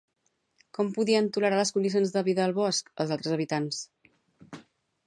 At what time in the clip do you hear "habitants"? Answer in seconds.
3.39-3.87